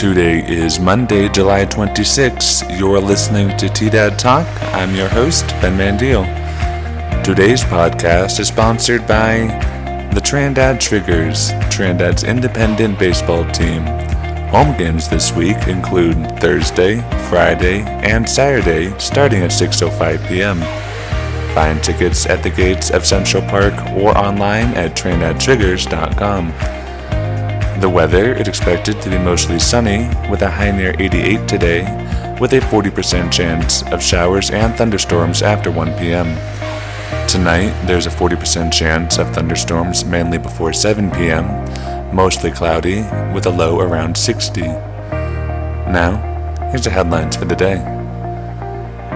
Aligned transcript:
Today 0.00 0.42
is 0.48 0.80
Monday, 0.80 1.28
July 1.28 1.66
26. 1.66 2.62
You're 2.70 3.02
listening 3.02 3.54
to 3.58 3.68
T 3.68 3.90
Dad 3.90 4.18
Talk. 4.18 4.46
I'm 4.72 4.94
your 4.94 5.10
host, 5.10 5.46
Ben 5.60 5.76
Mandiel. 5.76 6.24
Today's 7.22 7.62
podcast 7.62 8.40
is 8.40 8.48
sponsored 8.48 9.06
by 9.06 9.48
the 10.14 10.20
Trinidad 10.22 10.80
Triggers, 10.80 11.50
Trinidad's 11.68 12.24
independent 12.24 12.98
baseball 12.98 13.44
team. 13.50 13.82
Home 14.48 14.74
games 14.78 15.06
this 15.06 15.34
week 15.34 15.68
include 15.68 16.40
Thursday, 16.40 17.02
Friday, 17.28 17.82
and 17.82 18.26
Saturday 18.26 18.98
starting 18.98 19.42
at 19.42 19.50
6:05 19.50 20.26
p.m. 20.28 20.60
Find 21.54 21.84
tickets 21.84 22.24
at 22.24 22.42
the 22.42 22.48
gates 22.48 22.88
of 22.88 23.04
Central 23.04 23.42
Park 23.42 23.74
or 23.92 24.16
online 24.16 24.68
at 24.68 24.96
trinidadtriggers.com. 24.96 26.79
The 27.80 27.88
weather 27.88 28.34
is 28.34 28.46
expected 28.46 29.00
to 29.00 29.08
be 29.08 29.16
mostly 29.16 29.58
sunny 29.58 30.06
with 30.30 30.42
a 30.42 30.50
high 30.50 30.70
near 30.70 30.94
88 30.98 31.48
today, 31.48 32.36
with 32.38 32.52
a 32.52 32.60
40% 32.60 33.32
chance 33.32 33.82
of 33.84 34.02
showers 34.02 34.50
and 34.50 34.74
thunderstorms 34.74 35.40
after 35.40 35.70
1 35.70 35.96
p.m. 35.98 36.26
Tonight, 37.26 37.72
there's 37.86 38.04
a 38.04 38.10
40% 38.10 38.70
chance 38.70 39.16
of 39.16 39.30
thunderstorms 39.34 40.04
mainly 40.04 40.36
before 40.36 40.74
7 40.74 41.10
p.m., 41.12 42.14
mostly 42.14 42.50
cloudy 42.50 43.00
with 43.32 43.46
a 43.46 43.50
low 43.50 43.80
around 43.80 44.14
60. 44.14 44.60
Now, 44.60 46.20
here's 46.68 46.84
the 46.84 46.90
headlines 46.90 47.34
for 47.34 47.46
the 47.46 47.56
day. 47.56 47.76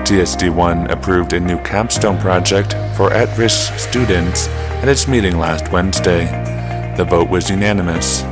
TSD1 0.06 0.90
approved 0.90 1.34
a 1.34 1.40
new 1.40 1.59
capstone 1.65 2.18
project 2.18 2.73
for 2.96 3.12
at 3.12 3.37
risk 3.37 3.78
students 3.78 4.49
at 4.49 4.88
its 4.88 5.06
meeting 5.06 5.37
last 5.37 5.71
Wednesday. 5.71 6.24
The 6.96 7.04
vote 7.04 7.28
was 7.28 7.51
unanimous. 7.51 8.24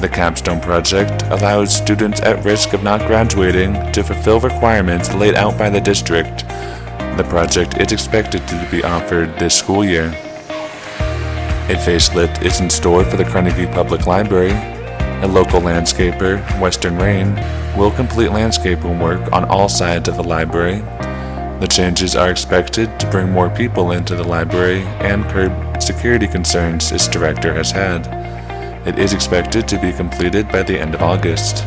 The 0.00 0.08
Capstone 0.08 0.60
Project 0.60 1.22
allows 1.22 1.74
students 1.74 2.20
at 2.20 2.44
risk 2.44 2.72
of 2.72 2.84
not 2.84 3.04
graduating 3.08 3.90
to 3.90 4.04
fulfill 4.04 4.38
requirements 4.38 5.12
laid 5.12 5.34
out 5.34 5.58
by 5.58 5.70
the 5.70 5.80
district. 5.80 6.46
The 7.16 7.26
project 7.28 7.78
is 7.78 7.90
expected 7.90 8.46
to 8.46 8.68
be 8.70 8.84
offered 8.84 9.36
this 9.40 9.56
school 9.56 9.84
year. 9.84 10.06
A 11.68 11.74
facelift 11.74 12.42
is 12.44 12.60
in 12.60 12.70
store 12.70 13.04
for 13.04 13.16
the 13.16 13.24
Carnegie 13.24 13.66
Public 13.66 14.06
Library. 14.06 14.52
A 15.22 15.26
local 15.26 15.60
landscaper, 15.60 16.38
Western 16.60 16.96
Rain, 16.96 17.34
will 17.76 17.90
complete 17.90 18.30
landscaping 18.30 19.00
work 19.00 19.32
on 19.32 19.46
all 19.46 19.68
sides 19.68 20.08
of 20.08 20.16
the 20.16 20.22
library. 20.22 20.78
The 21.58 21.66
changes 21.68 22.14
are 22.14 22.30
expected 22.30 23.00
to 23.00 23.10
bring 23.10 23.32
more 23.32 23.50
people 23.50 23.90
into 23.90 24.14
the 24.14 24.22
library 24.22 24.82
and 25.00 25.24
curb 25.24 25.82
security 25.82 26.28
concerns 26.28 26.92
its 26.92 27.08
director 27.08 27.52
has 27.52 27.72
had. 27.72 28.27
It 28.88 28.98
is 28.98 29.12
expected 29.12 29.68
to 29.68 29.78
be 29.78 29.92
completed 29.92 30.48
by 30.48 30.62
the 30.62 30.80
end 30.80 30.94
of 30.94 31.02
August. 31.02 31.58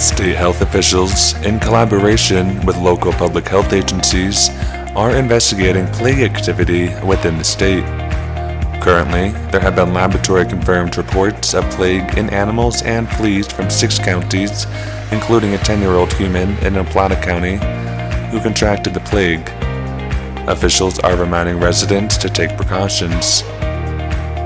State 0.00 0.36
health 0.36 0.60
officials, 0.60 1.34
in 1.44 1.58
collaboration 1.58 2.64
with 2.64 2.76
local 2.76 3.12
public 3.14 3.48
health 3.48 3.72
agencies, 3.72 4.48
are 4.94 5.10
investigating 5.10 5.88
plague 5.88 6.20
activity 6.20 6.94
within 7.04 7.36
the 7.36 7.42
state. 7.42 7.82
Currently, 8.80 9.30
there 9.50 9.60
have 9.60 9.74
been 9.74 9.92
laboratory 9.92 10.46
confirmed 10.46 10.96
reports 10.96 11.52
of 11.52 11.68
plague 11.70 12.16
in 12.16 12.30
animals 12.30 12.82
and 12.82 13.08
fleas 13.08 13.50
from 13.50 13.70
six 13.70 13.98
counties, 13.98 14.66
including 15.10 15.54
a 15.54 15.58
10 15.58 15.80
year 15.80 15.96
old 15.96 16.12
human 16.12 16.56
in 16.58 16.74
La 16.74 16.84
Plata 16.84 17.16
County 17.16 17.56
who 18.30 18.40
contracted 18.40 18.94
the 18.94 19.00
plague. 19.00 19.50
Officials 20.48 21.00
are 21.00 21.16
reminding 21.16 21.58
residents 21.58 22.16
to 22.18 22.28
take 22.28 22.56
precautions. 22.56 23.42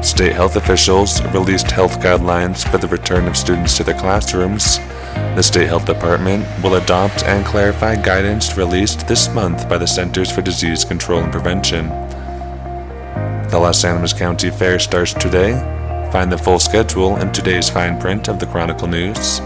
State 0.04 0.34
health 0.34 0.56
officials 0.56 1.22
released 1.28 1.70
health 1.70 1.98
guidelines 1.98 2.70
for 2.70 2.76
the 2.76 2.86
return 2.88 3.26
of 3.26 3.38
students 3.38 3.74
to 3.78 3.84
their 3.84 3.98
classrooms. 3.98 4.76
The 5.34 5.40
State 5.42 5.66
Health 5.66 5.86
Department 5.86 6.46
will 6.62 6.74
adopt 6.74 7.24
and 7.24 7.44
clarify 7.46 7.96
guidance 7.96 8.54
released 8.54 9.08
this 9.08 9.32
month 9.32 9.66
by 9.66 9.78
the 9.78 9.86
Centers 9.86 10.30
for 10.30 10.42
Disease 10.42 10.84
Control 10.84 11.20
and 11.20 11.32
Prevention. 11.32 11.88
The 13.48 13.58
Las 13.58 13.82
Animas 13.82 14.12
County 14.12 14.50
Fair 14.50 14.78
starts 14.78 15.14
today. 15.14 15.52
Find 16.12 16.30
the 16.30 16.36
full 16.36 16.58
schedule 16.58 17.16
in 17.16 17.32
today's 17.32 17.70
fine 17.70 17.98
print 17.98 18.28
of 18.28 18.38
the 18.38 18.46
Chronicle 18.46 18.88
News. 18.88 19.40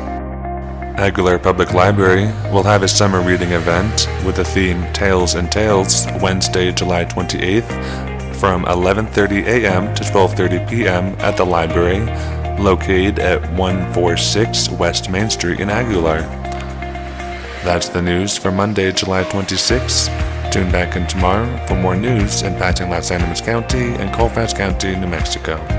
Aguilar 0.99 1.39
Public 1.39 1.73
Library 1.73 2.27
will 2.53 2.65
have 2.65 2.83
a 2.83 2.89
summer 2.89 3.21
reading 3.21 3.53
event 3.53 4.09
with 4.27 4.35
the 4.35 4.45
theme 4.45 4.93
Tails 4.93 5.37
and 5.37 5.53
Tales 5.53 6.09
Wednesday, 6.21 6.73
July 6.73 7.05
28th 7.05 8.08
from 8.39 8.65
11:30 8.65 9.47
a.m. 9.47 9.95
to 9.95 10.05
12:30 10.05 10.69
p.m. 10.69 11.17
at 11.21 11.37
the 11.37 11.45
library 11.45 12.01
located 12.59 13.19
at 13.19 13.41
146 13.53 14.71
West 14.71 15.11
Main 15.11 15.31
Street 15.31 15.61
in 15.61 15.71
Aguilar. 15.71 16.21
That's 17.65 17.89
the 17.89 18.03
news 18.03 18.37
for 18.37 18.51
Monday, 18.51 18.93
July 18.93 19.25
26. 19.25 20.09
Tune 20.51 20.71
back 20.73 20.97
in 20.97 21.07
tomorrow 21.07 21.47
for 21.67 21.75
more 21.75 21.97
news 21.97 22.43
impacting 22.43 22.89
Las 22.89 23.11
Animas 23.11 23.41
County 23.41 23.95
and 23.95 24.13
Colfax 24.15 24.53
County, 24.53 24.97
New 24.97 25.09
Mexico. 25.09 25.78